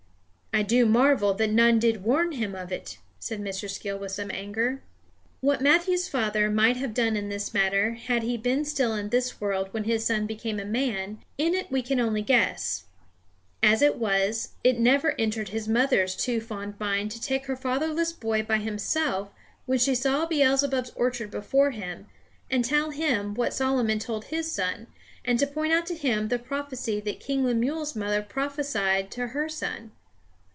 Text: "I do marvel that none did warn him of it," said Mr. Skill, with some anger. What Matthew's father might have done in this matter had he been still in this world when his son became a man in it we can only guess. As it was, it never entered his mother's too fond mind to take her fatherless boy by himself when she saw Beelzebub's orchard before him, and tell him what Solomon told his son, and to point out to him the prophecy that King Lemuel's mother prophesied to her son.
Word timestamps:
"I 0.53 0.63
do 0.63 0.85
marvel 0.85 1.33
that 1.35 1.49
none 1.49 1.79
did 1.79 2.03
warn 2.03 2.33
him 2.33 2.55
of 2.55 2.73
it," 2.73 2.97
said 3.19 3.39
Mr. 3.39 3.69
Skill, 3.69 3.97
with 3.97 4.11
some 4.11 4.29
anger. 4.29 4.83
What 5.39 5.61
Matthew's 5.61 6.09
father 6.09 6.51
might 6.51 6.75
have 6.75 6.93
done 6.93 7.15
in 7.15 7.29
this 7.29 7.53
matter 7.53 7.93
had 7.93 8.21
he 8.23 8.35
been 8.35 8.65
still 8.65 8.93
in 8.93 9.09
this 9.09 9.39
world 9.39 9.69
when 9.71 9.85
his 9.85 10.05
son 10.05 10.27
became 10.27 10.59
a 10.59 10.65
man 10.65 11.19
in 11.37 11.53
it 11.53 11.71
we 11.71 11.81
can 11.81 12.01
only 12.01 12.21
guess. 12.21 12.83
As 13.63 13.81
it 13.81 13.95
was, 13.95 14.49
it 14.61 14.77
never 14.77 15.15
entered 15.17 15.49
his 15.49 15.69
mother's 15.69 16.17
too 16.17 16.41
fond 16.41 16.77
mind 16.77 17.11
to 17.11 17.21
take 17.21 17.45
her 17.45 17.55
fatherless 17.55 18.11
boy 18.11 18.43
by 18.43 18.57
himself 18.57 19.29
when 19.65 19.79
she 19.79 19.95
saw 19.95 20.25
Beelzebub's 20.25 20.91
orchard 20.95 21.31
before 21.31 21.71
him, 21.71 22.07
and 22.51 22.65
tell 22.65 22.89
him 22.91 23.33
what 23.35 23.53
Solomon 23.53 23.99
told 23.99 24.25
his 24.25 24.51
son, 24.51 24.87
and 25.23 25.39
to 25.39 25.47
point 25.47 25.71
out 25.71 25.85
to 25.85 25.95
him 25.95 26.27
the 26.27 26.37
prophecy 26.37 26.99
that 26.99 27.21
King 27.21 27.45
Lemuel's 27.45 27.95
mother 27.95 28.21
prophesied 28.21 29.09
to 29.11 29.27
her 29.27 29.47
son. 29.47 29.93